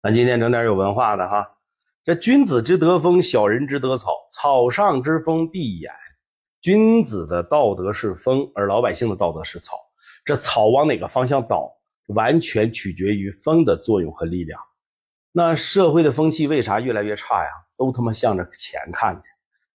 [0.00, 1.44] 咱今天整点有文化的哈。
[2.04, 4.12] 这君子之德风，小人之德草。
[4.30, 5.90] 草上之风必偃。
[6.60, 9.76] 君子的道德是风，而老百姓的道德是草。
[10.24, 11.68] 这草往哪个方向倒，
[12.06, 14.60] 完全取决于风的作用和力量。
[15.32, 17.50] 那社会的风气为啥越来越差呀？
[17.76, 19.28] 都他妈向着钱看去。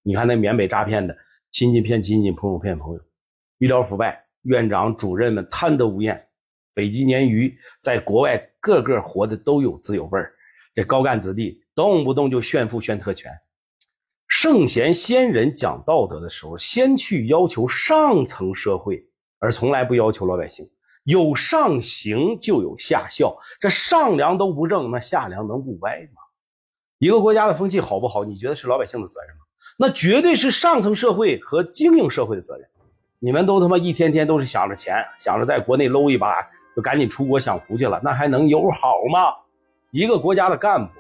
[0.04, 1.14] 你看那缅北诈骗的，
[1.52, 3.02] 亲戚骗亲戚，朋友骗朋友，
[3.58, 6.30] 医疗腐败，院长主任们贪得无厌。
[6.74, 10.34] 北极鲶鱼在国外个个活的都有滋有味儿，
[10.74, 13.32] 这高干子弟动不动就炫富炫特权。
[14.28, 19.06] 圣贤先人讲道德的时候，先去要求上层社会，
[19.38, 20.68] 而从来不要求老百姓。
[21.04, 26.22] 有上行就有下效，这上梁都不正，那下梁能不歪吗？
[26.98, 29.44] 一个国家的风气好不好，你觉得是老百姓的责任吗？
[29.78, 32.68] 那绝对是上层社会和精英社会的责任。
[33.20, 36.36] 你们都他妈一天天都是想着钱，想着在国内搂一把。
[36.76, 39.34] 就赶紧出国享福去了，那还能友好吗？
[39.92, 40.92] 一个国家的干部，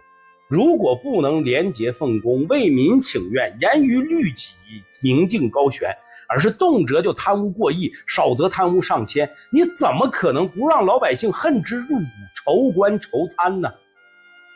[0.48, 4.54] 如果不能廉洁奉公、为民请愿、严于律己、
[5.02, 5.90] 明镜高悬，
[6.30, 13.70] 而是动辄就贪污过亿，少则贪污上千，你怎么可能不让老百姓恨之入骨、仇官仇贪呢？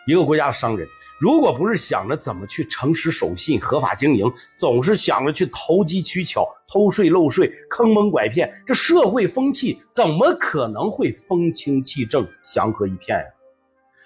[0.08, 0.88] 一个国家的商人。
[1.20, 4.26] 如果不是想着怎么去诚实守信、合法经营，
[4.58, 13.26] 总是想着去投机取巧、偷税漏税、坑蒙拐骗，这社会风气怎么可能会风清气正、祥和一片呀？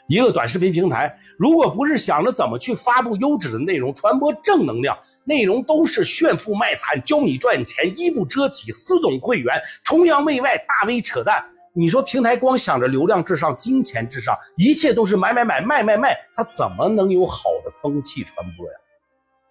[0.08, 11.46] 一个短视频平台，如果不是想着怎么去发布优质的内容、传播正能量，内容都是炫富卖惨、教你赚钱、衣不遮体、私懂会员、崇洋媚外、大 V 扯淡。
[11.74, 18.74] 你说平台光想着流量至上、金钱至上，一切都是买买买、卖卖卖，它怎么能有好的风气传播呀？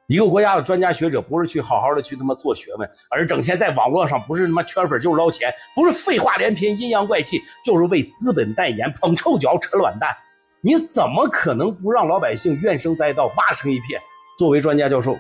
[0.06, 10.14] 一个国家的专家学者不是去好好的去他妈做学问，而整天在网络上不是他妈圈粉就是捞钱，不是废话连篇、阴阳怪气，就是为资本代言、捧臭脚、扯卵蛋，
[10.60, 14.00] 你怎么可能不让老百姓怨声载道、骂声一片？
[14.36, 15.16] 作为专家教授，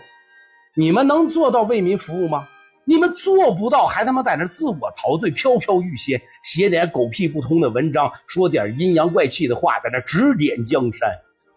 [0.74, 2.48] 你们能做到为民服务吗？
[2.84, 11.08] 你们做不到，还他妈在那自我陶醉、飘飘欲仙，写点狗屁不通的文章，说点阴阳怪气的话，在那指点江山，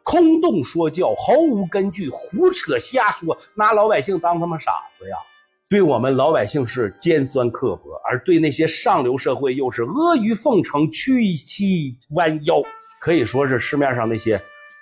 [0.03, 5.15] 空洞说教，毫无根据，胡扯瞎说，拿老百姓当他妈傻子呀？
[5.69, 12.61] 对我们老百姓是尖酸刻薄，而对那些上流社会又是阿谀奉承、屈膝弯腰，
[12.99, 14.39] 可以说是市面上那些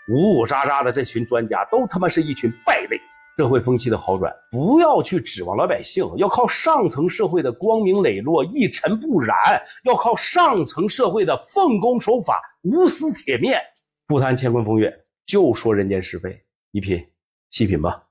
[0.09, 3.00] 五五喳喳的这群专家，都他妈是一群败类。
[3.41, 9.35] 社会风气的好转，不要去指望老百姓，要靠上层社会的光明磊落、一尘不染，
[9.84, 13.59] 要靠上层社会的奉公守法、无私铁面。
[14.06, 17.03] 不谈乾坤风月，就说人间是非，你品
[17.50, 18.10] 细品吧。